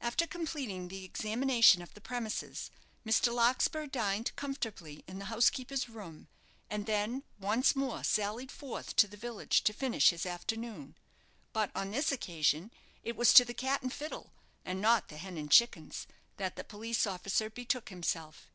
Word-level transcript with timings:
After 0.00 0.26
completing 0.26 0.88
the 0.88 1.04
examination 1.04 1.80
of 1.80 1.94
the 1.94 2.00
premises, 2.00 2.72
Mr. 3.06 3.32
Larkspur 3.32 3.86
dined 3.86 4.34
comfortably 4.34 5.04
in 5.06 5.20
the 5.20 5.26
housekeeper's 5.26 5.88
room, 5.88 6.26
and 6.68 6.86
then 6.86 7.22
once 7.38 7.76
more 7.76 8.02
sallied 8.02 8.50
forth 8.50 8.96
to 8.96 9.06
the 9.06 9.16
village 9.16 9.62
to 9.62 9.72
finish 9.72 10.08
his 10.10 10.26
afternoon. 10.26 10.96
But 11.52 11.70
on 11.76 11.92
this 11.92 12.10
occasion 12.10 12.72
it 13.04 13.14
was 13.14 13.32
to 13.34 13.44
the 13.44 13.54
"Cat 13.54 13.82
and 13.82 13.92
Fiddle," 13.92 14.32
and 14.64 14.80
not 14.80 15.06
the 15.06 15.18
"Hen 15.18 15.36
and 15.38 15.48
Chickens," 15.52 16.08
that 16.36 16.56
the 16.56 16.64
police 16.64 17.06
officer 17.06 17.48
betook 17.48 17.90
himself. 17.90 18.50